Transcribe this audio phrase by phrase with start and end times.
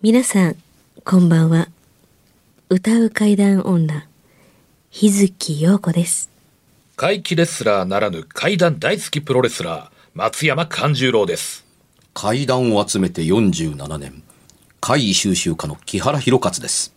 [0.00, 0.56] 皆さん、
[1.02, 1.66] こんばんは。
[2.68, 4.06] 歌う怪談女、
[4.90, 6.30] 日月陽子です。
[6.94, 11.66] 怪奇レスラーならぬ怪談大好きプロレスラー、松山勘十郎です。
[12.14, 14.22] 怪談を集めて47年
[14.78, 16.94] 怪異収集家の木原博勝です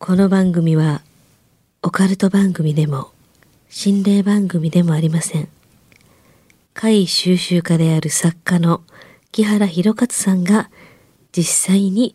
[0.00, 1.02] この番組は、
[1.82, 3.12] オカルト番組でも、
[3.70, 5.48] 心霊番組でもありません。
[6.72, 8.82] 怪異収集家である作家の
[9.30, 10.68] 木原博勝さんが、
[11.30, 12.14] 実際に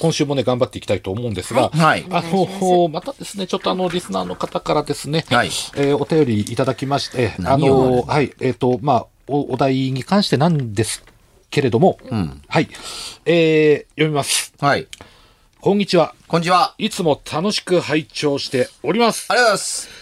[0.00, 2.06] 今週もね、頑張っていきたいと思うんですが、はい。
[2.10, 5.48] あの、またですね、ちょっとあの、リスナーの方からですね、はい。
[5.76, 11.04] えーお便りいただきまして、あの、はい、えっ、と、まあ、お、お題に関してなんです
[11.50, 12.42] けれども、ん。
[12.48, 12.68] はい、
[13.26, 14.54] えー読みます。
[14.58, 14.88] はい。
[15.60, 16.14] こんにちは。
[16.26, 16.62] こんにちは。
[16.62, 19.26] あいつも楽しく拝聴しております。
[19.34, 19.99] りがとうございます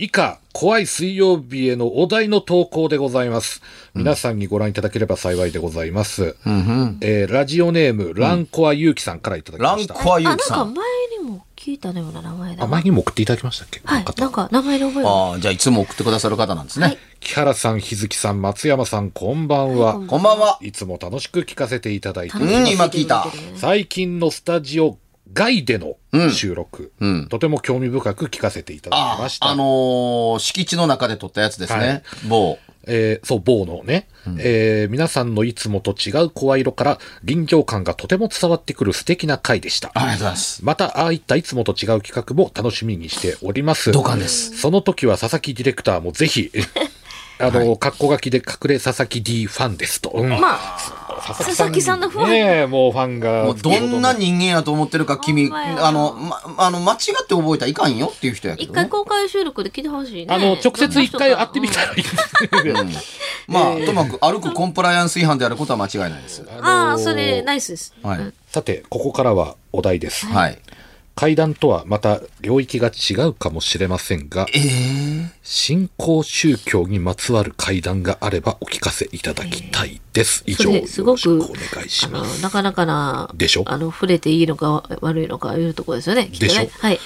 [0.00, 3.62] 以下、怖い水曜日へのお題の投稿でございます。
[3.94, 6.36] 皆さんにご覧いただければ幸いでございます。
[7.00, 9.94] えーラジオネーム、ランコアユウキさんからいただきランました。
[9.94, 10.72] コアユウキさん。
[10.72, 10.84] 前
[11.20, 12.62] にも聞いたような名前だ。
[12.62, 13.80] あ、前にも送っていただきましたっけ？
[13.84, 15.10] はい、なんか名前の覚えが。
[15.10, 16.98] ああじゃあいつも送ってくださる方なんですね、はい。
[17.18, 19.94] 木原さん、日月さん、松山さん、こんばんは。
[19.94, 20.60] こんばんは。
[20.62, 23.26] いつも楽しく聞かせていただいておうん今聞いた。
[23.56, 24.96] 最近のスタジオ
[25.32, 26.30] 外でのうん。
[26.32, 27.28] 収録、うん。
[27.28, 29.48] とても興味深く聞かせていただきあました。
[29.48, 32.02] あのー敷地の中で撮ったやつですね、はい。
[32.28, 32.58] 某。
[32.90, 39.90] えーそう、某のね、えー皆さんのいつもと違う声色から臨場感がとても伝わってくる素敵な回でした。
[39.94, 40.64] ありがとうございます。
[40.64, 43.92] また、ああいったいつもと違う企画も楽しみにしております。
[43.92, 44.56] 同感です。
[44.56, 46.50] その時は佐々木ディレクターもぜひ、
[47.40, 50.10] あの、格好書きで隠れ佐々木 D ファンですと。
[50.10, 53.44] うんまあ、佐佐々木さんのファンねえ、もうファンが。
[53.44, 60.34] もうどんな人間やと思ってるか君あの,、ま、あの間違って覚えたらいかんよっていう人やけど、ね、一回公開収録で聞いてほしいね。
[60.34, 67.94] あの、直接一回会ってみたらいいですまあ、ともかく歩くコンプライアンス違反であることは間違いないですああ、それ、ナイスです。
[68.02, 70.26] はい、さて、ここからはお題です。
[70.26, 70.58] はい
[71.18, 80.44] 階段とはまた領域が違うかもしれませんが、ええ新興宗教にまつわる階段があればお聞かせいただきたいです。
[80.46, 82.40] 以上、それよすごくお願いします。
[82.40, 83.64] なかなかな、でしょ？
[83.66, 86.26] あの、触れていいのか悪いのかいうところですよね。
[86.26, 86.68] ねでしょ？
[86.78, 87.00] はい。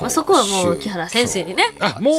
[0.00, 1.64] まあ、そこはもう木原先生にね。
[1.80, 2.14] あ、もう、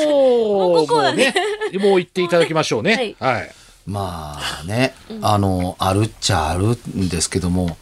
[0.85, 3.15] ここはねもうね、もう言っていただきましょうね。
[3.21, 3.51] はい。
[3.85, 7.77] まあね、あの、あるっちゃあるんですけども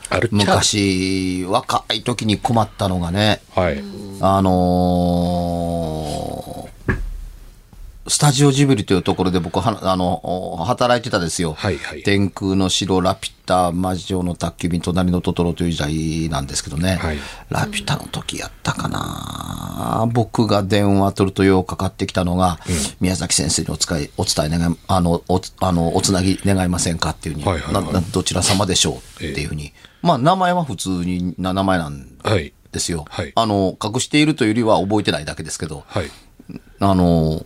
[0.46, 3.84] 昔、若い時に困ったのがね、はい。
[4.22, 6.70] あのー
[8.10, 11.54] スタジオジブリというところで僕は、あの、働いてたですよ。
[11.54, 16.96] はいはい天空の城、ラピュタ、魔女の宅急便、隣のトトロという時代なんですけどね。
[16.96, 22.60] はいラピュタの時やったかな僕が電話取るとようかかってきたのが、
[23.00, 29.72] 宮崎先生にお使い、お伝え願い、あの、おつ、あの、おつなぎ願いませんかっていうふうに、はいはいはいななどちら様でしょうっていうふうに。
[30.02, 32.54] まあ、名前は普通にな名前なんはい。
[32.72, 33.06] ですよ。
[33.10, 36.10] はいあの、隠しているというよりは覚えてないだけですけど、はい。
[36.80, 37.46] あの、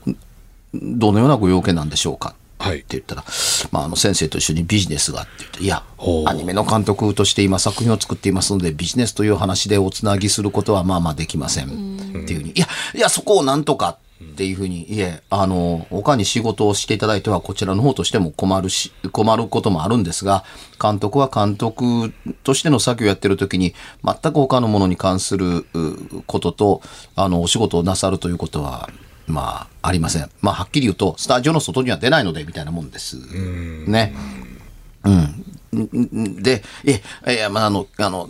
[0.73, 2.35] どのようなご用件なんでしょうか？
[2.59, 2.77] はい。
[2.77, 3.23] って言ったら、
[3.71, 5.83] まあ、あの先生と一緒にビジネスがって言って、いや
[6.27, 11.65] アニメの監督として今作品を作っていますので、ビジネスという話でおつなぎすることはまあまあできません。
[11.65, 11.69] っ
[12.25, 20.45] ていうふうに、いや、いや、そこをなんとかっていうふうに、いえ、あの、他に仕事をしていただいては、こちらの方としても困るし、困ることもあるんですが、
[20.81, 23.73] 監督は監督としての作業をやってる時に、
[24.03, 26.81] 全く他のものに関するうことと、
[27.15, 28.89] あの、お仕事をなさるということは、
[29.27, 30.29] まあ、ありません。
[30.41, 33.17] まあ、はっきり言うと、スタジオの外には出ないので、みたいなもんです。
[33.87, 34.13] ね。
[35.03, 36.43] うん。
[36.43, 38.27] で、え、え、まあ、あの、あの、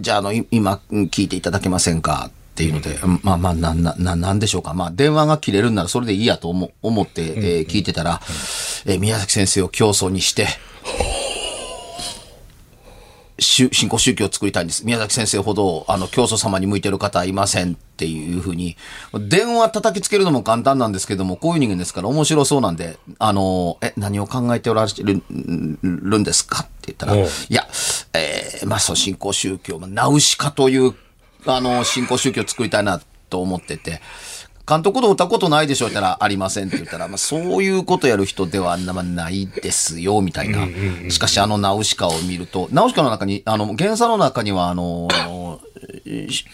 [0.00, 2.30] じゃあ、あの、今、聞いていただけませんか？
[2.30, 4.74] っていうので、まあまあ、な、な、な、んでしょうか？
[4.74, 8.20] まあ、電話が切れるんならそれでいいやと思思って、えー聞いてたら、
[8.84, 10.48] えー宮崎先生を競争にして、
[13.38, 14.84] 新興宗教を作りたいんです。
[14.84, 18.76] 宮崎先生ほど、あの、教祖様に向いてる方はいませんっていうふうに、
[19.28, 27.68] 電話叩きつけるのも簡単なんですけども、こういう人間ですから面白そうなんで、あの、え、何を考えておられるるんですかって言ったら、いや、
[28.14, 30.94] えーまあ、そう、新興宗教、まあナウシカという、
[31.46, 33.00] あの、新興宗教を作りたいな
[33.30, 34.00] と思ってて、
[34.68, 40.66] 監督の歌うことないでしょって言ったら、ありませんって言ったら、まあ、そういうことやる人ではなまあないですよ、みたいな。
[41.10, 45.08] しかし、あのナウシカを見ると、ナウシカの中に、あの、原作の中には、あの、
[46.28, 46.44] し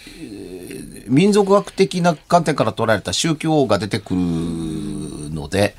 [1.08, 5.74] 民族学的な観点から捉えた宗教が出てくるので、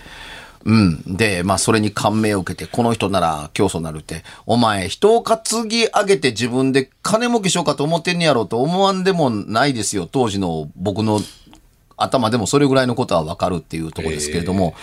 [0.66, 1.16] うん。
[1.16, 10.10] で、まあ、それに感銘を受けて、この人なら教祖になるって、お前、人を担ぎ上げて自分で金儲けしようかと思ってんねやろうと思わんでもないですよ。
[10.12, 11.22] 当時の僕の
[11.98, 14.76] 頭でもそれぐらいのことはわかるっていうところですけれども、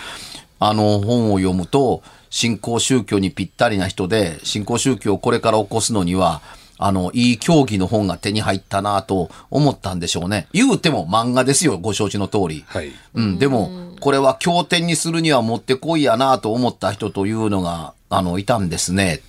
[0.59, 6.41] あの本を読むと、新興宗教にぴったりな人で、新興宗教をこれから起こすのには、
[6.79, 10.49] あの、いい競技の本が手に入ったなと思ったんでしょうね。
[10.53, 12.65] 言うても漫画ですよ、ご承知の通り。
[12.67, 12.91] はい。
[13.15, 13.71] うん、でも、
[14.01, 19.21] これは経典にするにはもってこいやなと思った人というのが、あの、いたんですね。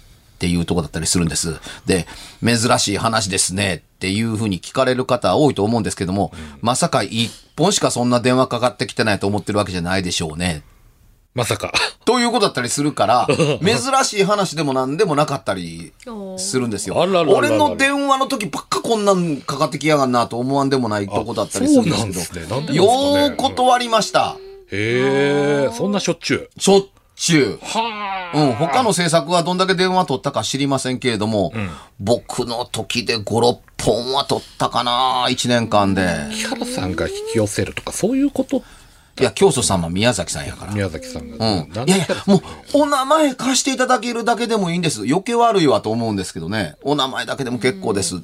[0.44, 1.56] っていうとこだったりするんです。
[1.86, 2.06] で、
[2.44, 3.84] 珍しい話ですね。
[4.04, 10.62] っていうふうに聞かれる方多いと思うんですけども、まさか一本しかそんな電話かかってきてないと思ってるわけじゃないでしょうね。
[11.34, 11.72] まさか。
[12.04, 13.28] ということだったりするから、
[13.64, 15.94] 珍しい話でも何でもなかったり
[16.36, 17.02] するんですよ。
[17.02, 22.60] あらららら俺の電話の時ばっかこんなんかかってきやがんなと思わんでもないとこだったりするんですそうなんですけど。
[22.74, 24.36] よう断りました。
[24.70, 26.62] へえ、そんなしょっちゅう。
[26.62, 26.82] しょっ
[27.16, 27.60] ちゅう。
[27.62, 31.54] はうん、他の制作はどんだけ電話取ったか知りませんけれども、
[32.00, 36.28] 僕の時で5、6本は取ったかな、1年間で。
[36.32, 38.64] 木原さんが引き寄せるとか、そういうこと
[39.20, 40.74] いや、教祖様宮崎さんやから。
[40.74, 41.38] 宮崎さんが。
[41.38, 41.72] うん。
[41.88, 42.42] いやいやで、もう、
[42.74, 45.02] お名前貸していただけるだけでもいいんです。
[45.02, 46.76] 余計悪いわと思うんですけどね。
[46.82, 48.16] お名前だけでも結構です。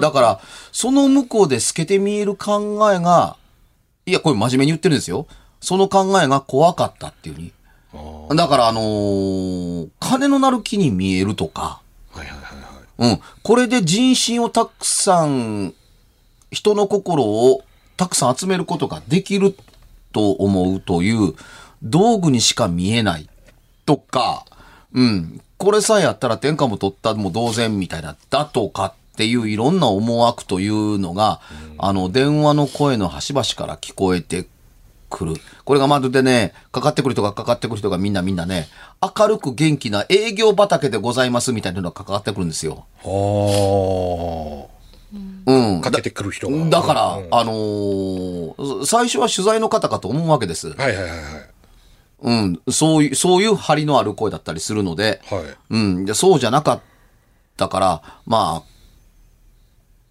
[0.00, 0.40] だから、
[0.72, 3.36] その向こうで透けて見える考えが、
[4.04, 5.28] いや、これ真面目に言ってるんですよ。
[5.60, 7.52] その考えが怖かったっていうに。
[8.34, 11.80] だから、あのー金のなる木に見えるとか、
[12.12, 13.12] はいはいはいはい。
[13.12, 13.20] うん。
[13.42, 15.74] これで人心をたくさん、
[16.50, 17.62] 人の心を
[17.96, 19.54] たくさん集めることができる
[20.12, 21.34] と思うという
[21.82, 23.28] 道具にしか見えない
[23.86, 24.44] とか、
[24.92, 25.40] うん。
[25.58, 31.40] これさえやったら天下も取ったも同然みたいな、だとかっていういろんな思惑というのが、
[31.78, 34.46] あの、電話の声の端々から聞こえて
[35.12, 35.34] くる。
[35.64, 38.68] これがまるでね、かかってくる人がかかってくる人がみんなみんなね、
[39.16, 42.86] 明るく元気な営業畑でございますみたいなのがかかってくるんですよ。
[43.04, 44.66] は
[45.46, 45.78] うん。
[45.78, 45.80] あ。
[45.82, 46.70] かけてくる人が。
[46.70, 50.70] だから、うんあのー最初は取材の方かと思うわけです。
[50.70, 51.20] はいはいはいはい。
[52.22, 52.60] うん。
[52.70, 55.42] そういう、そういう張りのある声だったりするので、はい。
[55.70, 56.04] うん。
[56.06, 56.80] でそうじゃなかっ
[57.56, 58.68] たから、まあ、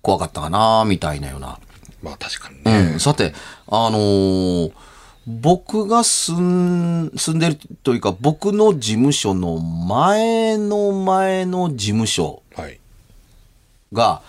[0.01, 1.57] 怖かったかな、みたいなような。
[2.03, 2.95] まあ確かにうね。
[2.95, 2.99] ん。
[2.99, 3.33] さて、
[3.67, 4.71] あのー
[5.27, 12.79] 僕が住ん、住んでるというか、僕の事務所の前の前の事務所はい。
[13.93, 14.21] が、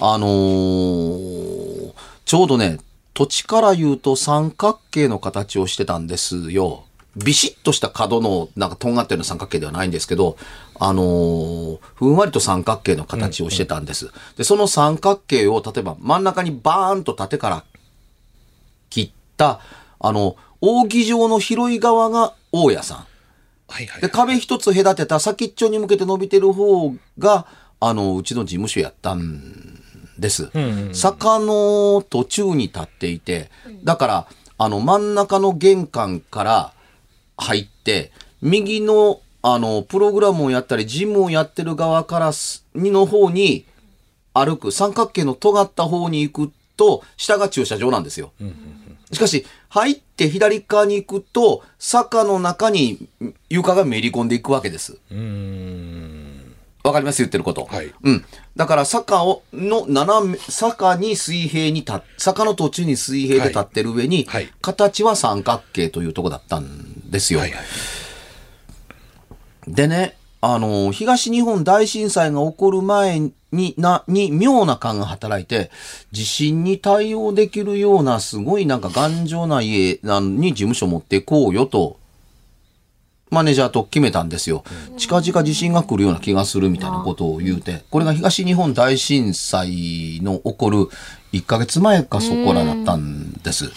[0.00, 1.92] あのー
[2.26, 2.80] ちょうどね、
[3.14, 6.84] 土地から言うと三角形の形をしてたんですよ。
[7.16, 10.36] ビシッとした角の、なんかとんがったような三角形ではないんですけど、
[10.78, 14.10] あのーふんわりと三角形の形をしてたんです。
[14.36, 17.64] で、その三角形を、例えば真ん中にバーンと縦から
[18.90, 19.60] 切った、
[19.98, 23.06] あの、扇状の広い側が大家さん。
[23.68, 24.08] はいはいで、。
[24.08, 27.46] 壁一つ隔てた先っちょに向けて伸びてる方が、
[27.80, 29.80] あの、うちの事務所やったん
[30.18, 30.50] です。
[30.92, 33.50] 坂の途中に立っていて、
[33.84, 34.26] だから、
[34.58, 36.72] あの、真ん中の玄関から
[37.36, 43.66] 入って、右の、あの、プログラムをやったり、ジムをやってる側からす、にの方に
[44.32, 48.32] 歩く、三角形の尖った方に行くと、下が駐車場なんですよ。
[49.12, 53.08] しかし、入って左側に行くと、坂の中に
[53.48, 54.98] 床がめり込んでいくわけです。
[55.10, 56.54] うーん。
[56.82, 57.18] わかります？
[57.18, 57.64] 言ってること。
[57.64, 58.24] はいうん。
[58.54, 67.40] だから坂を、の斜め、坂に水平に立っ、坂の途中に水平で立ってる上に、はいはい形は三角形というとこだったんですよ。
[67.40, 67.64] はいはい。
[69.66, 70.16] でね、
[70.48, 75.72] あの、東日本大震災が起こる前に、な、に妙な感が働いて、
[76.12, 81.98] 地震に対応できるような、すごいなんか頑丈な家なのに事務所持っていこうよと、
[83.28, 84.62] マネージャーと決めたんですよ。
[84.96, 90.88] 近々地震が来るような気がするみたいなことを言うて、これが東日本大震災の起こる
[91.32, 93.72] 1ヶ月前かそこらだったんです。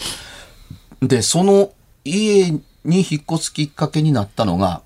[1.02, 1.72] で、その
[2.04, 4.82] 家に引っ越すきっかけになったのが、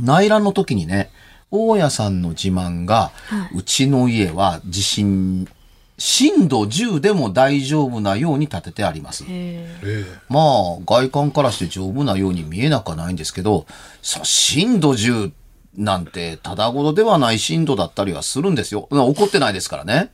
[0.00, 1.10] 内乱の時にね、
[1.50, 3.12] 大家さんの自慢が、
[3.54, 5.48] うちの家は地震、
[5.98, 9.24] 震度10でも大丈夫なように建ててあります。
[10.28, 13.66] まあ、外観からして丈夫なように見えなくはないんですけど、
[14.02, 15.32] さ震度10
[15.76, 18.88] なんて、ただごとではない震度だったりはするんですよ。
[18.90, 20.10] 怒ってないですからね。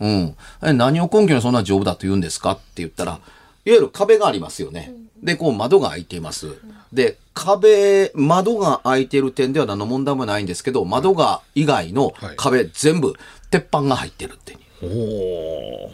[0.00, 0.36] うん。
[0.62, 3.20] え何を根拠にそんな丈夫だと言うんですかって言ったら、いわ
[3.64, 4.92] ゆる壁がありますよね。
[5.22, 6.56] で、こう窓が開いています。
[6.92, 13.14] で、壁、窓が開いてる点では何の問題もないんですけど、窓が以外の壁全部、
[13.50, 14.58] 鉄板が入ってるって。
[14.82, 15.92] おお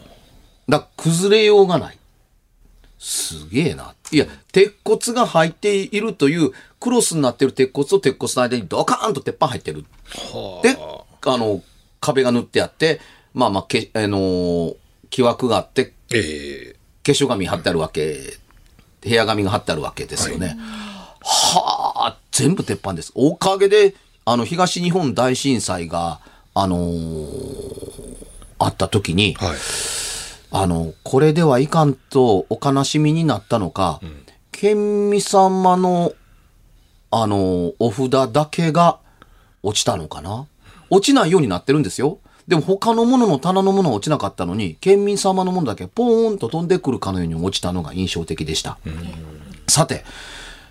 [0.69, 1.97] だ崩れようがない。
[2.99, 3.93] すげえな。
[4.11, 9.85] いや、鉄骨が入っているという、クロスになってる鉄骨と鉄骨の間にドカーンと鉄板入ってる。
[10.33, 11.61] はで、あの、
[11.99, 12.99] 壁が塗ってあって、
[13.33, 14.75] まあまあ、け、あのー
[15.09, 18.37] 木枠があって、え化粧紙貼ってあるわけ、
[19.01, 20.57] 部屋紙が貼ってあるわけですよね。
[20.59, 23.11] はあ、全部鉄板です。
[23.15, 23.95] おかげで、
[24.25, 26.19] あの、東日本大震災が、
[26.53, 27.97] あのー
[28.59, 29.57] あった時に、ー、はい
[30.49, 33.99] あの、これではいかんとお悲しみになったのか、
[34.51, 36.13] 県民様の、
[37.11, 38.99] あの、お札だけが
[39.61, 40.47] 落ちたのかな
[40.89, 42.19] 落ちないようになってるんですよ。
[42.47, 48.77] でも他のものの棚のものは落ちなかったのに、県民様のものだけポーンと飛んでくるかのように落ちたのが印象的でした。
[49.67, 50.05] さて、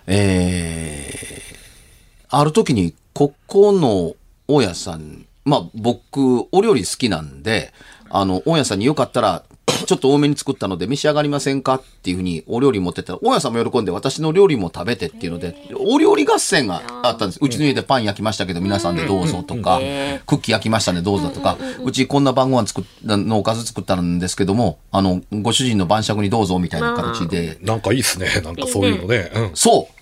[0.07, 4.15] えー、ある時に、ここの
[4.47, 7.73] 大家さん、まあ僕、お料理好きなんで、
[8.09, 9.43] あの、大家さんによかったら、
[9.85, 17.39] ちょっと多めに作ったので召し上がりませんかっていうふうにお料理持ってったら、大家さんも喜んで私の料理も食べてっていうので、お料理合戦があったんです。
[17.41, 19.79] うちの家でパン焼きましたけど皆さんでどうぞとか、
[20.25, 28.41] クッキー焼きましたねどうぞとか、うちこんな晩ご飯作ったのおかず作ったんですけども、あの、ご主人の晩酌にどうぞみたいな形で、なんかいいっすね。
[28.43, 29.31] なんかそういうのね。
[29.35, 29.51] うん。
[29.53, 29.96] そう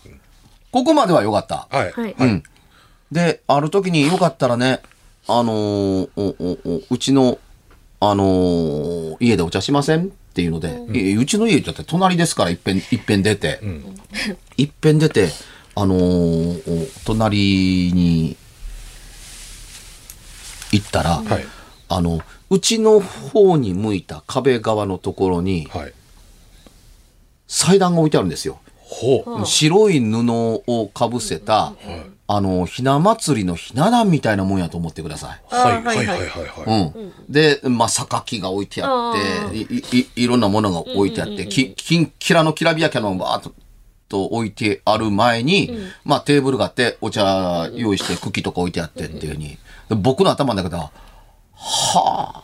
[0.75, 1.70] ここまでは良かった。
[1.72, 2.15] はい、はい。
[2.20, 2.44] うん。
[3.10, 4.82] で、ある時によかったらね、
[5.25, 6.36] あのーお
[6.67, 7.39] おおうちの、
[8.01, 13.62] あのー家でお茶しませんっていうので、いやうちの家だって隣ですから、いっぺん、いっぺん出て、
[14.58, 15.29] いっぺん出て、
[15.75, 18.36] あのーお隣に
[20.74, 21.46] 行ったら、はい
[21.88, 25.94] あの、うちの方に向いた壁側のところにはい
[27.48, 28.60] 祭壇が置いてあるんですよ。
[28.95, 29.45] ほう。
[29.45, 30.23] 白い布
[30.67, 31.73] をかぶせた、
[32.27, 35.41] あの、ひな祭りのひな壇みたいなもんやと思ってください。
[35.53, 35.97] はいはい。
[35.97, 37.13] はいはいはい、うん。
[37.29, 43.53] で、まあ、榊が置いてあって、いいいいろんなものが置いてあって、き、キンキラのきらびやかなのがバーッと
[44.07, 45.71] と置いてある前に、
[46.03, 49.57] まあ、テーブルがあって、お茶用意して、クッキーとか置いてあってっていうふうに。
[49.89, 50.91] で僕の頭の中では、
[51.53, 52.43] は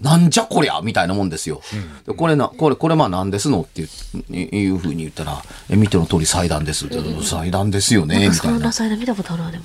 [0.00, 1.60] なんじゃこりゃみたいなもんですよ。
[2.06, 3.62] でこれな、これ、これまあ何ですの？
[3.62, 6.98] っていういうふうに言ったら、え、見ての通り祭壇ですって。
[7.22, 8.72] 祭壇ですよねみたいなな。
[8.72, 9.64] サイダー見たことあるわ、でも。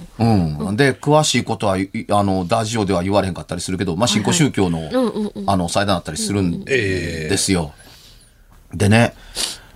[0.67, 0.75] うん。
[0.75, 4.89] で、詳しいことは、いあの、ダジオでは言われへんかったりするけど、まあ、新興宗教の、
[5.45, 7.71] あの、祭壇だったりするんええですよ。
[8.73, 9.13] でね、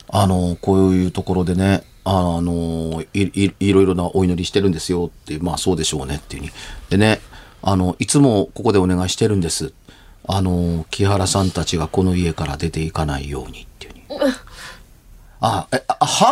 [0.10, 6.54] あの、こういうところでね、あの、いいいろいろなお祈りしてるんですよって、まあ、そうでしょうねっていうふうに。
[6.90, 7.20] でね、
[7.62, 9.74] あの、いつもここでお願いしてるんです。
[10.27, 14.34] あの、木原さんたちがこの家から出ていかないようにっていうふうに。
[15.39, 16.31] あ、え、あ、は？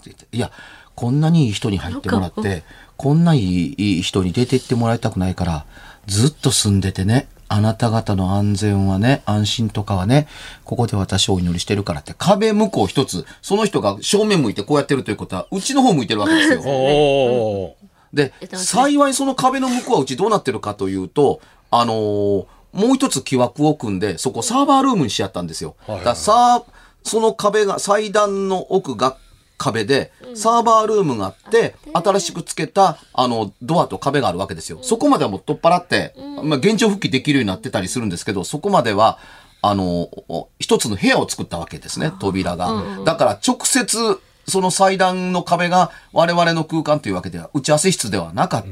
[0.00, 0.50] って言って、いや、
[0.94, 2.64] こんなにいい人に入ってもらって、
[2.96, 5.64] こんないいいい人に出て行ってもらいたくないから、
[6.06, 10.26] ずっと住んでてね、あなた方の安全はね、安心とかはね、
[10.64, 16.62] ここで私お祈りしてるからって、壁向こう一つ、その人が正面向いてこうやってるということは、うちの方向いてるわけですよ。
[16.66, 17.76] おお
[18.12, 22.46] でえっ、と幸いその壁の向こうはうちどうなってるかというと、あのー
[22.76, 25.74] もう一つ木枠を組んで、そこサーバールームにしちゃったんですよ。
[25.86, 26.64] はいはいだからさ
[27.06, 29.16] その壁が、祭壇の奥が
[29.58, 34.78] 壁で、サーバールームがあって、新しくつけた、あの、ドアと壁があるわけですよ。
[34.82, 39.18] そこまではもう取っ払って、まあ、現状復帰できるようになってたりするんですけど、そこまでは、
[39.62, 42.82] あの、お一つの部屋を作ったわけですね、扉が。
[43.04, 48.64] だから直接、その祭壇の壁が我々の空間というわけでは、打ち合わせ室ではなかっ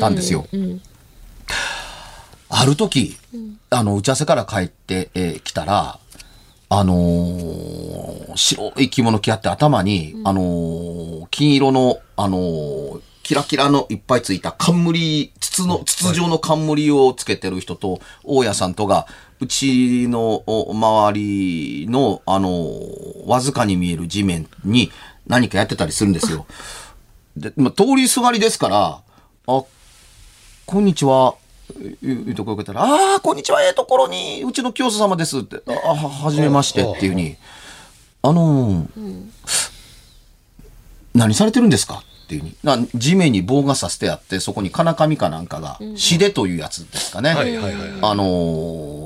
[0.00, 0.46] たんですよ。
[2.48, 3.16] ある時、
[3.70, 5.98] あの、打ち合わせから帰ってき、えー来たら、
[6.68, 19.08] あのー白い着物着合って頭に、あのー金色の、あのーキラキラのいっぱいついた冠、筒の、筒状の冠をつけてる人と、大家さんとが、
[19.40, 24.92] うちのお周りの、あのーわずかに見える地面に
[25.26, 26.46] 何かやってたりするんですよ。
[27.36, 29.00] で、まあ、通りすがりですから、
[29.48, 29.64] あ、
[30.64, 31.34] こんにちは。
[32.02, 37.36] いうところから、ああ、こんにちは、ええところに、うちの教祖様ですって、ああ、ははじめましてっていうふうに、
[38.22, 38.86] あのー
[41.14, 42.02] 何されてるんですか？
[42.26, 42.56] っていうふうに。
[42.62, 47.30] な地面に棒が刺してあって、そこに金紙かなんかが、しでというやつですかね。
[47.30, 47.90] はいはいはいはい。
[48.02, 49.05] あのー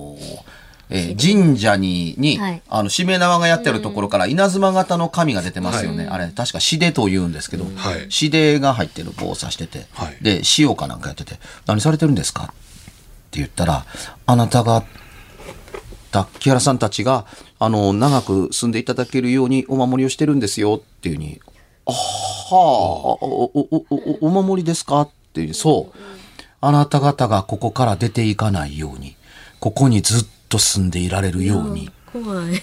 [0.90, 2.62] えー神社に、に、はい。
[2.68, 6.08] あの、しめ縄がやってるところから稲妻型の紙が出てますよね。
[6.10, 8.10] あれ、確かしでと言うんですけど、はい。
[8.10, 10.16] しでが入ってる棒を刺してて、はい。
[10.20, 12.44] で、塩かなんかやってて、何されてるんですか？
[12.44, 12.46] っ
[13.30, 13.86] て言ったら、
[14.26, 14.84] あなたが、
[16.10, 17.24] た木原さんたちが、
[17.60, 20.80] あの、長く住んでいただけるようにお守りをしてるんですよ。
[20.84, 21.40] っていうふうに、
[21.86, 21.96] あは
[22.52, 23.86] あ、お、お、お、
[24.22, 25.02] お、お守りですか？
[25.02, 25.98] っていう、そう。
[26.60, 29.14] あなた方がここから出ていかないように、
[29.60, 31.90] ここにずっと住んでいられるように。
[32.12, 32.62] 怖い。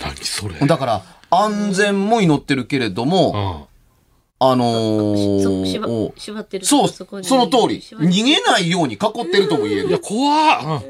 [0.00, 0.54] 何それ。
[0.66, 3.74] だから、安全も祈ってるけれども、うん。
[4.40, 7.80] あのーそ縛縛ってるそう、そその通り。
[7.80, 9.98] 逃げないように囲ってるとも言えるいや、。
[9.98, 10.82] 怖っ。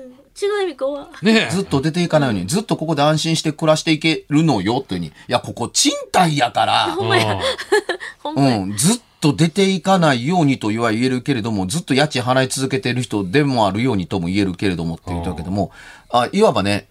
[0.43, 1.51] 違う意味怖ねえ。
[1.53, 5.07] ずっと出ていかないように、ずっとここで安心して暮らしていけるのよっていうふうに。
[5.09, 8.37] いや、ここ賃貸やから、ほん。
[8.37, 15.71] うん、ずっと出ていかないようにとは言えるけれども、ずっと家賃払い続けてる人でもあるようにとも言えるけれどもって言ったわけども、
[16.17, 16.87] あいわばね、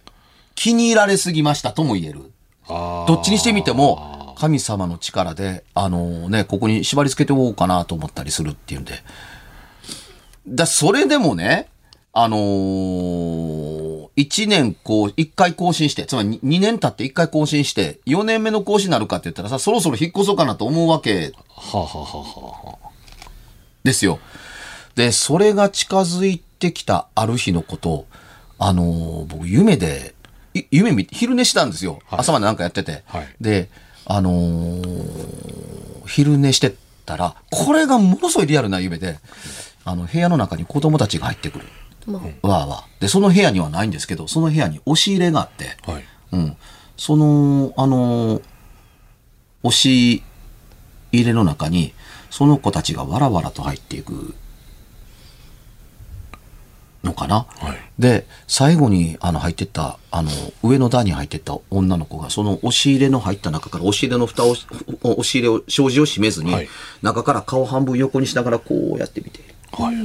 [0.53, 2.31] 気に入られすぎましたとも言える。
[2.67, 9.01] どっちにしてみても、神様の力で、あのね、ここに縛り付けておこうかなと思ったりするっていうんで。
[10.45, 11.69] だ、それでもね、
[12.11, 22.89] あのー、1年こう、1回更新して、つまり2年経って1回更新して、4年目の更新になるかって言ったらさ、そろそろ引っ越そうかなと思うわけはあ、はあはあはあ、
[23.85, 24.19] ですよ。
[24.95, 28.05] で、それが近づいてきたある日のこと、
[28.65, 30.15] あのー僕夢で、
[30.53, 31.99] い夢見昼寝したんですよ。
[32.05, 33.03] はい朝までなんかやってて。
[33.05, 33.69] はいで、
[34.05, 36.73] あのー昼寝して
[37.05, 39.19] たら、これがものすごいリアルな夢で、
[39.85, 41.65] あの、部屋の中に子供たちが入ってくる。
[42.05, 46.03] まあわーわーで、その部屋にはないんですけど、その部屋に押し入れがあって、はい。
[46.33, 46.57] うん。
[46.97, 48.41] その、あのー
[49.65, 50.23] 押し
[51.13, 51.93] 入れの中に、
[52.29, 54.35] その子たちがわらわらと入っていく
[57.03, 57.45] のかな？
[57.59, 57.77] はい。
[57.99, 60.29] で、最後にあの入ってった、あの、
[60.63, 64.55] 上の段に入ってった女の子が、その押し入れの入った中から、押し入れの蓋を、
[65.03, 66.69] お押し入れを、障子を閉めずに、はい
[67.01, 69.95] 中から顔半分横にしながらこうやってみて、はい。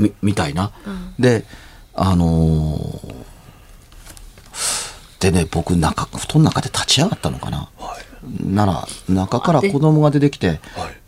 [0.00, 0.72] み、みたいな。
[1.18, 1.44] で、
[1.94, 3.14] あのー
[5.20, 7.68] でね、僕、中、布団の中で立ち上がったのかな？
[8.42, 10.60] なら、中から子供が出てきて、はい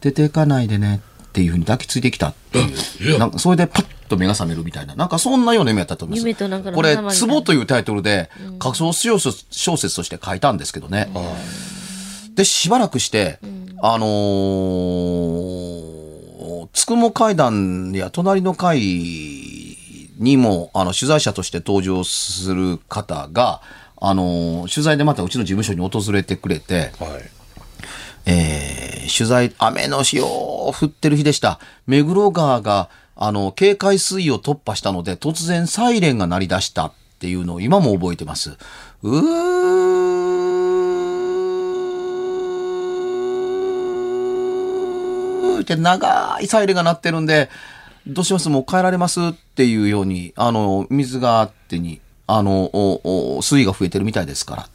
[0.02, 1.00] 出ていかないでね
[1.32, 3.18] っていうふうに抱きついてきたっていう。
[3.18, 4.94] なんかそれでパッと目が覚めるみたいな。
[4.94, 6.28] なんかそんなような夢やったと思います。
[6.28, 11.08] 夢となんかのこれ、ツボというタイトルで、仮想小説小説として書いたんですけどね。
[12.34, 13.38] で、しばらくして、
[13.80, 15.92] あのー
[16.74, 18.80] つくも階段や隣の階
[20.18, 23.62] にも、あの、取材者として登場する方が、
[24.00, 27.41] あのー取材でまたうちの事務所に訪れてくれて、はい。
[28.26, 31.58] えー取材、雨の日を降ってる日でした。
[31.86, 38.56] 目黒川が、あの、警戒水位を突破したので、突然サイレンが鳴り出したっていうのを今も覚えてます。
[39.02, 47.50] うーって長いサイレンが鳴ってるんで、
[48.06, 48.48] どうします？
[48.48, 49.20] もう帰られます？
[49.20, 54.68] っていうように、あの、水があってに、あの、おお水位が増えてるみたいですから。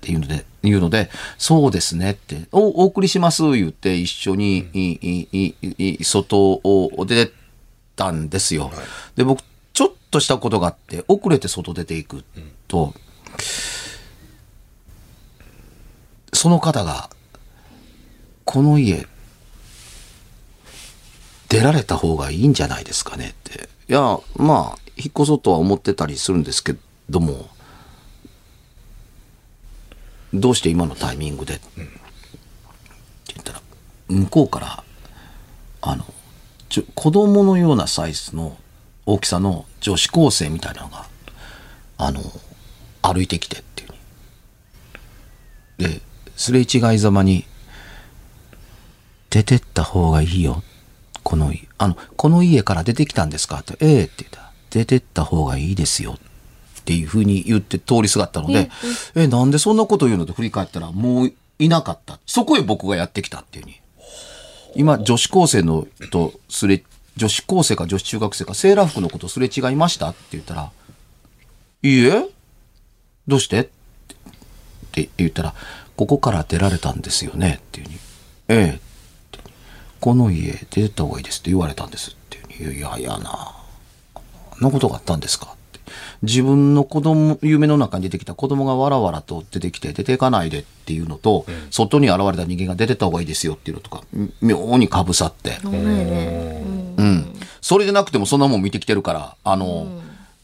[0.00, 7.32] ていうので、言うので、そうですねって、お、お送りします言って一緒に、いいいい外を出て
[7.96, 8.70] たんですよ。
[9.16, 12.24] で、僕、ちょっとしたことがあって、遅れて外出ていく
[12.66, 12.94] と、
[16.32, 17.10] その方が、
[18.44, 19.06] この家、
[21.48, 23.68] 出られた方がいいんじゃないですかねって。
[23.88, 26.76] いや、まあ、引っ越そうとは思ってたりするんですけ
[27.08, 27.48] ども、
[30.34, 31.86] どうして今のタイミングで、って言
[33.40, 33.62] ったら、
[34.08, 34.84] 向こうから、
[35.80, 36.04] あの、
[36.68, 38.58] ちょ子供のようなサイズの
[39.06, 41.06] 大きさの女子高生みたいなのが、
[41.96, 42.20] あの、
[43.00, 45.88] 歩いてきてっていう。
[45.88, 46.02] で、
[46.36, 47.46] すれ違いざまに、
[49.30, 50.62] 出てった方がいいよ。
[51.22, 53.60] この、あの、この家から出てきたんですか？
[53.60, 56.18] って、ええって言ったら、出てった方がいいですよ。
[56.88, 58.70] っていうふうに言って通りすがったので、
[59.14, 62.18] え、なんでそんなこと言うのって振り返ったら、もういなかった。
[62.24, 63.78] そこへ僕がやってきたっていうに。
[64.74, 66.82] 今、女子高生のとすれ、
[67.18, 70.70] 女子高生か女子中学生かセーラー服のことすれ違いましたって言ったら、
[71.82, 72.26] いいえ？
[73.26, 73.60] どうして？
[73.60, 73.68] っ
[74.92, 75.54] て言ったら、
[75.94, 77.94] ここから出られたんですよねっていうに。
[78.48, 78.80] ええ
[80.00, 82.78] この家出た方がいいですって言われたんですっていうに。
[82.78, 83.54] いやいやな。
[84.62, 85.54] なことがあったんですか？
[86.22, 94.02] 自分の子供、夢の中に出てきた子供がわらわらと出てきて、出ていかないでっていうのと、外に現れた人間が出てった方がいいですよっていうのとか、
[94.40, 95.52] 妙にかぶさって。
[95.62, 95.74] ほん。
[96.96, 97.32] うん。
[97.60, 99.86] それでなくてもそんなもん見てきてるから、あの、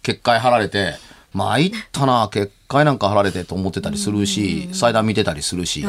[0.03, 0.95] 結界貼られて、
[1.33, 5.85] 参ったな、結界なんか貼られてと思ってたりするし、祭壇見てたりするし。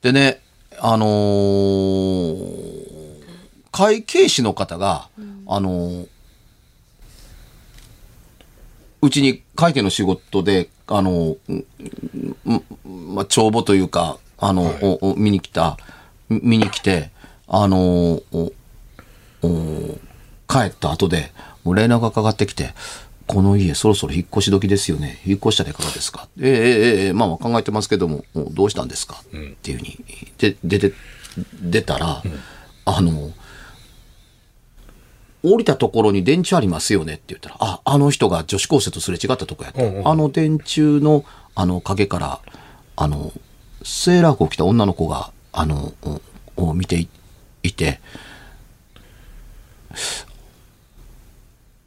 [0.00, 0.40] でね、
[0.80, 2.84] あのー
[3.70, 5.08] 会計士の方が、
[5.48, 6.06] あのー
[9.04, 11.66] うちに会計の仕事で、あの、うん
[12.46, 12.62] うん
[13.14, 15.76] まあ、帳簿というか、あの、おお見に来た、
[16.28, 17.10] 見に来て、
[17.46, 18.52] あの、お
[19.42, 19.98] お
[20.48, 21.32] 帰った後で、
[21.64, 22.74] もう連絡がかかってきて、
[23.26, 25.20] この家そろそろ引っ越し時ですよね。
[25.26, 26.28] 引っ越したらいかがですか？
[26.40, 29.98] ええええええまあまあ考えてますけども、おどうしたんですか、っていうふうに、
[30.38, 30.92] で、出て、
[31.62, 32.22] 出たら、
[32.84, 33.30] あの、
[35.44, 42.40] 降りたところに電柱ありますよねって言ったら、あ、あの人が女子高生とすれ違ったとこやって、あの電柱の、あの影から、
[42.96, 43.32] あの、
[43.82, 46.20] セーラー服を着た女の子が、あの、を
[46.56, 47.08] を見てい
[47.62, 48.00] いて、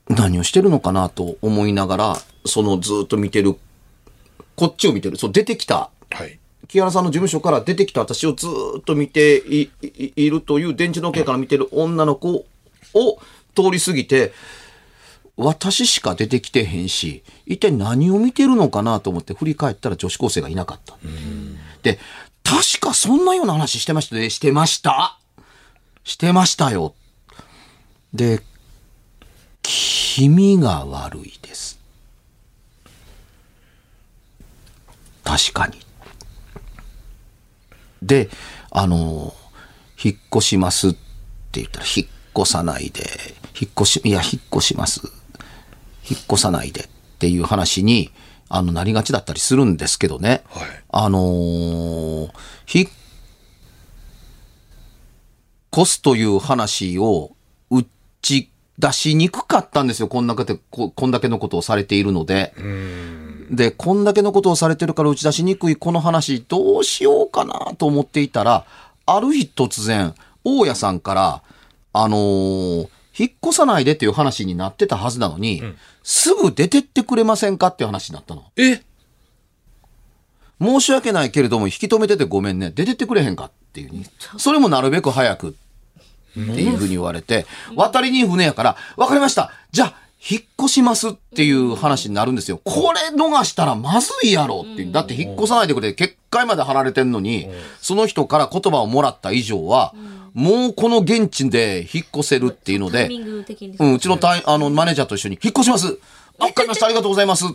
[0.10, 3.58] 何をしてるのかなと思いながら、そのずっと見てる、
[4.56, 6.40] こっちを見てる、そう出てきた、はい。
[6.68, 8.48] 木原さんの事務所から出てきた私をず
[8.80, 12.46] っと見ているという電池の系から見てる女の子
[12.94, 13.20] を
[13.64, 14.34] 通り過ぎて、
[15.36, 20.96] 私しか出てきてへんし、一体何を見てるのかなと思って振り返ったら女子高生がいなかった。
[21.84, 22.00] で、
[22.44, 24.30] 確かそんなような話してましたね。
[24.30, 25.20] してました。
[26.04, 26.96] してましたよ。
[28.14, 28.42] で、
[29.62, 31.80] 君が悪いです。
[35.24, 35.80] 確かに。
[38.02, 38.30] で、
[38.72, 39.36] あの、
[40.02, 40.98] 引っ越しますって
[41.54, 43.04] 言ったら、引っ越さないで、
[43.60, 45.02] 引っ越し、いや、引っ越します。
[46.10, 46.88] 引っ越さないでっ
[47.20, 48.12] ていう話に、
[48.50, 50.44] あの、なりがちだったりするんですけどね。
[50.50, 52.30] はいあのー
[52.70, 52.90] 引っ
[55.74, 57.36] 越すという話を
[57.70, 57.86] 打
[58.22, 60.08] ち出しにくかったんですよ。
[60.08, 62.54] こんだけで、ここんだけのことをされているので。
[63.52, 68.66] で、こんだけのことをされてるから打ち出しにくいこの話どうしようかなと思っていたら、
[69.06, 71.42] ある日突然、大家さんから、
[71.94, 75.64] あのー引っ越さないでっていう話になってたはずなのに、
[76.04, 78.46] すぐ出てってくれませんかっていう話になったの。
[78.58, 78.82] え？
[80.60, 82.72] 申し訳ないけれども、引き止めててごめんね。
[82.74, 84.06] 出てってくれへんかっていうふうに。
[84.38, 85.54] それもなるべく早くっ
[86.34, 89.52] ていうふうに言われて、渡りに船やから、わかりました。
[89.72, 89.94] じゃあ、
[90.30, 92.60] 引っ越しますっていう話になるんですよ。
[92.64, 94.92] これ逃したらまずいやろっていう。
[94.92, 97.48] だって引っ越さないでくれ、結界まで貼られてんのに、
[97.80, 99.94] その人から言葉をもらった以上は、
[100.38, 103.76] もうこの現地で引っ越せるっていうのでタイミ、ング的に。
[103.76, 105.98] うん、うちのタイあのマネージャーと一緒に、引っ越します
[106.38, 107.50] あわかりました、ありがとうございますっ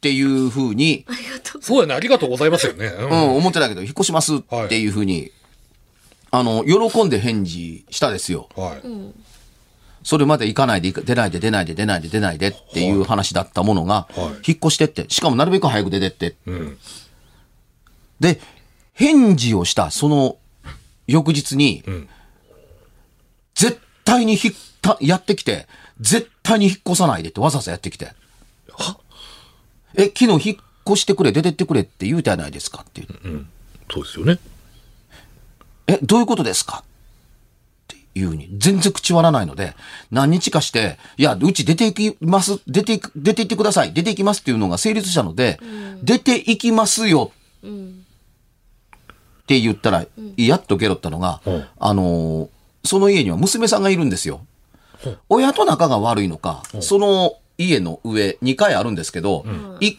[0.00, 1.62] ていうふうに、ありがとう。
[1.62, 1.94] そうやね。
[1.94, 2.86] ありがとうございますよね。
[2.86, 5.30] ううん、思ってたけど、引っ越しますっていうふうに、
[6.32, 8.48] あの、喜んで返事したですよ。
[8.56, 8.88] はい。
[10.02, 14.08] それまで行かないで、出ないで、出ないで、出ないで、出ないでっていう話だったものが、
[14.44, 16.50] 引っ越してって、しかもなるべく早く出てって。
[16.50, 16.76] ん
[18.18, 18.40] で、
[18.94, 20.38] 返事をしたその
[21.08, 22.08] 翌日に、ん。
[23.54, 25.66] 絶対に引ったやってきて、
[26.00, 28.12] 絶対に引っ越さないでってわざわざやってきて。
[29.96, 33.00] え、昨日引っ越してくれ、出てってくれって言うてやないですかって。
[33.00, 33.46] 言う
[33.90, 34.38] そうですよね。
[35.88, 39.74] え、どういうことですかっていうふうに、全然口割らないので、
[40.10, 45.58] 何日かして、いや、うち出ていきます、出ていく、出て行ってください、出て行きますっていうのが成立したので、
[46.02, 47.32] 出て行きますよ
[49.48, 50.06] って言ったら、
[50.36, 51.64] やっとゲロったのが、うん。
[51.78, 52.48] あのー
[52.84, 54.40] その家には娘さんがいるんですよ。
[55.28, 59.44] 親と仲が悪いのか、その家の上、2階あるんですけど、
[59.80, 59.96] い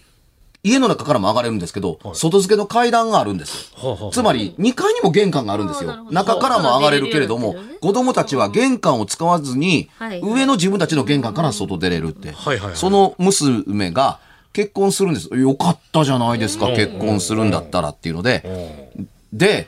[0.64, 3.74] 家の中からも上がれるんですけど、外付けの階段があるんです
[4.12, 6.06] つまり、2階にも玄関があるんですよ。
[6.10, 12.34] 中からも上がれるけれども子供たちは玄関を使わずにはい、上の自分たちの玄関から外出れるって。
[12.76, 14.20] その娘が
[14.54, 15.28] 結婚するんです。
[15.38, 16.76] よかったじゃないですか、うん。
[16.76, 18.90] 結婚するんだったらっていうので。
[19.34, 19.68] うんで、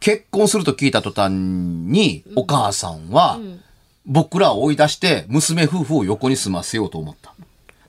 [0.00, 3.38] 結婚すると聞いた途端に、お母さんは、
[4.06, 7.34] 僕らを追い出して、娘夫婦を横に住ませようと思った。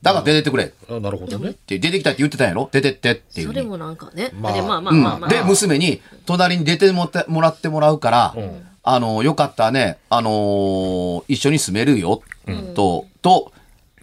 [0.01, 0.65] だから出てってくれ。
[0.65, 1.53] っあなるほどね。
[1.53, 2.67] て出てきたって言ってたんやろ？
[2.71, 3.47] 出てってっていう。
[3.47, 4.31] そうれもなんかね。
[4.33, 5.27] まあでまあまあまあまあ。
[5.27, 12.23] うん、で、娘に、隣に出てもってもらってもらうから、んあの、よかったらね、あのー一緒に住めるよ、
[12.75, 13.53] と、と、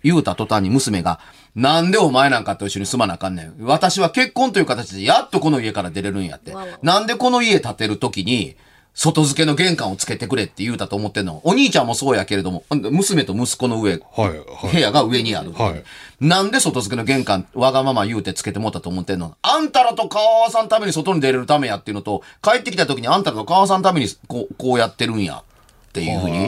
[0.04, 1.20] 言うた途端に娘が、
[1.58, 3.54] なんでお前なんかと一緒に住まなあかんねん。
[3.60, 6.54] 私は結婚という形でやっとこの家から出れるんやって。
[6.82, 8.54] なんでこの家建てるときに、
[8.94, 11.40] 外付けの玄関をつけてくれって言うたと思ってんの？
[11.42, 15.52] お兄ちゃんもそうやけれども、娘と息子の上、はいはい部屋が上にある。
[15.52, 15.84] はい
[16.20, 19.36] なんで外付けの玄関、わがまま言うてつけてもったと思ってんの？
[19.42, 26.46] あんたらと川さんのために外に出れるためやっていうのと、帰ってきた時にあんたらと川さんのためにこうこうやってるんやっていうふうに。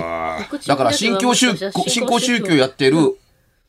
[0.69, 3.17] だから新教宗新興宗教やってる、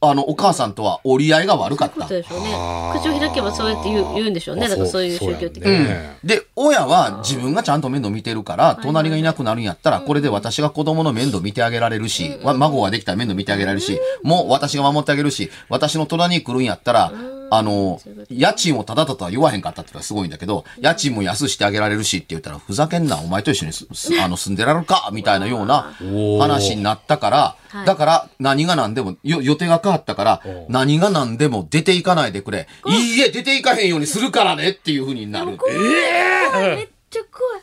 [0.03, 2.07] あの、お母さんとは折り合いが悪かった。
[2.07, 2.99] そういうことでしょうね。
[2.99, 4.67] 口を開けばそうやって言う言うんでしょうね。
[4.67, 5.63] だからそういう宗教的に。
[5.63, 17.11] そうやねで、親は自分がちゃんと面倒見てるから、隣がいなくなるんやったら、これで私が子供の面倒見てあげられるし、わ孫ができたら面倒見てあげられるし、もう私が守ってあげるし、私の隣に来るんやったら、
[17.53, 25.93] あの、家賃をただただ言わへんかったってのはすごいんだけど、家賃も安してあげられるしって言ったら、ふざけんな、お前と一緒にすす あの住んでられるかみたいなような
[26.39, 32.69] 話になったから、だから何が何でも、よ予定が変わったから、何が何でも出ていかないでくれ。
[32.87, 35.57] いいえ、出ていかへんようにするからねっていうふうになる。
[35.57, 37.61] 怖いめっちゃ怖い。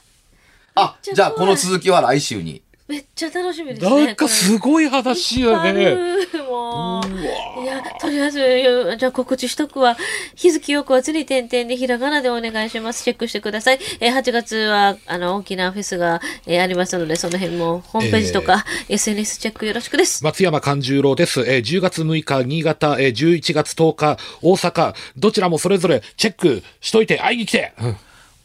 [0.75, 2.61] あ、じゃあこの続きは来週に。
[2.89, 4.07] めっちゃ楽しみですね。
[4.07, 5.73] なんかすごい話やね。
[5.75, 5.95] ね。
[6.49, 7.63] もう。
[7.63, 9.95] いや、とりあえず、じゃあ告知しとくわ。
[10.35, 13.05] 日付よくはつに点々でひらがなでお願いします。
[13.05, 13.79] チェックしてください。
[14.01, 20.25] えー、8月は、あの、大きなフェスが、えーありますので、その辺もホームページとか、SNS チェックよろしくです。
[20.25, 21.41] 松山勘十郎です。
[21.43, 27.75] えー10月6日、新潟、えー11月10日、大阪、どちらもそれぞれチェックしといて、会いに来て。
[27.83, 27.97] うん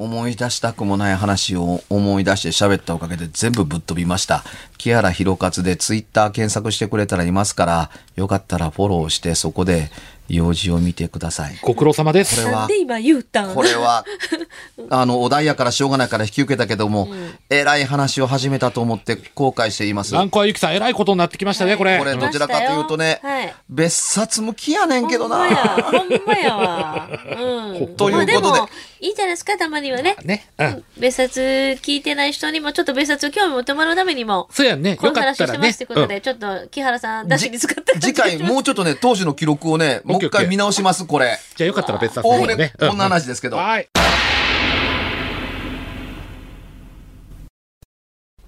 [0.03, 4.43] 思い出したくもない話を思い出して喋ったおかげで全部ぶっ飛びました。
[4.77, 9.91] 木原博勝でツイッター検索してくれたらいますから、よかったらフォローしてそこで
[10.29, 11.57] 用事を見てください。
[11.61, 12.41] ご苦労様です。
[12.41, 13.55] これはなんで今言うたん？
[13.55, 14.05] これは、
[14.89, 17.09] あの、お題やからしょうがないから引き受けたけども、
[17.49, 20.13] えらい話を始めたと思って後悔しています。
[20.13, 21.97] 南川ゆきさん、えらいことになってきましたね、これ。
[21.99, 25.37] これどちらかというとね、はい別冊向きやねんけどな。
[25.37, 27.09] ほんまや、ほんまやわ。
[27.37, 27.95] うん。
[27.97, 30.15] ということでまあでも、いいじゃないですか、たまにはね。
[30.23, 30.47] ね。
[30.57, 30.83] うん。
[30.97, 31.41] 別冊
[31.81, 34.95] 聞いてない人にも、ちょっと別冊興味持ってもらうためにも、そうやんね。
[34.95, 35.73] こよかっの話したてまらね。
[35.73, 41.39] すってことで、ちょっと木原さん、出しに使って次回もうちょっとね、当時の記録をね、もう一回見直します、これ。
[41.55, 43.57] じゃあよかったら別冊おおねこんな話ですけど。
[43.57, 43.87] はい。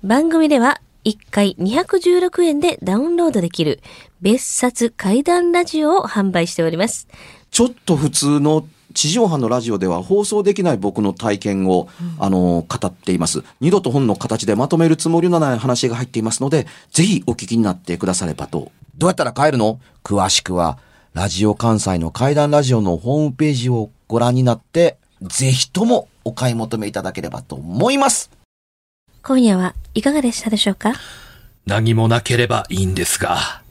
[0.04, 3.82] 番組では1回216円でダウンロードできる
[4.22, 7.08] 別冊怪談ラジオを販売しております。
[7.50, 13.44] ちょっと普通の地上波のラジオでは放送できない僕の体験を、あの、語っています。
[13.60, 18.72] 二度と本の形でまとめるつもりのない話が入っていますので、ぜひお聞きになってくださればと。
[18.98, 19.80] どうやったら帰るの？
[20.04, 20.78] 詳しくは、
[21.16, 28.30] ラジオ関西の怪談ラジオのホームページをご覧になって、ぜひともお買い求めいただければと思います。
[29.24, 30.92] 今夜はいかがでしたでしょうか？
[31.66, 33.64] 何もなければいいんですが。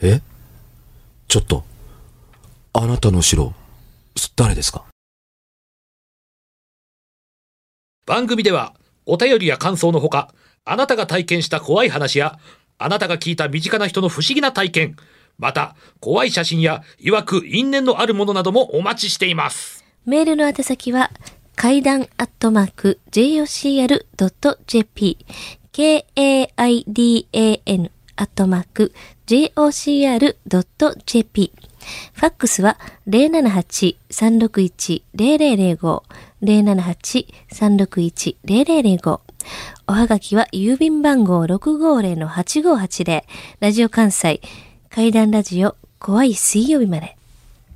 [0.00, 0.20] え？
[1.26, 1.64] ちょっと、
[2.74, 3.52] あなたの城、
[4.36, 4.84] 誰ですか？
[8.06, 8.72] 番組では、
[9.04, 10.32] お便りや感想のほか、
[10.64, 12.38] あなたが体験した怖い話や、
[12.78, 14.96] あなたが聞いた身近な人の不思議な体験、
[15.38, 19.84] また、怖い写真や、曰く因縁のあるものなどもお待ちしています。
[20.04, 21.10] メールの宛先は、
[21.56, 25.18] 階段アットマーク jocr.jp
[25.72, 28.92] k-a-i-d-a-n アットマーク
[29.26, 30.36] jocr.jp
[32.12, 36.02] ファックスは078-361-0005
[36.42, 39.20] 078-361-0005
[39.88, 43.22] おはがきは郵便番号650-8580
[43.60, 44.40] ラジオ関西
[44.90, 47.16] 階段ラジオ怖い水曜日まで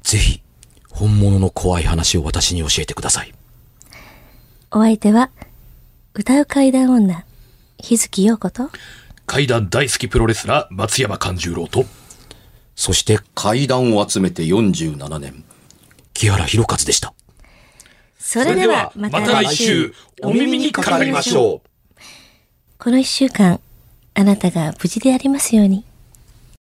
[0.03, 0.42] ぜひ、
[0.90, 3.33] 本物の怖い話を私に教えてください。
[4.70, 5.31] お相手は、
[6.14, 7.25] 歌う階段女、
[7.79, 8.70] 日月陽子と、
[9.27, 11.85] 怪談大好きプロレスラー、松山勘十郎と、
[12.75, 15.44] そして階段を集めて47年、
[16.14, 17.14] 木原博一でした。
[18.18, 22.01] それではまた来週、お耳にかかりましょう。
[22.79, 23.61] この一週間、
[24.14, 25.85] あなたが無事でありますように。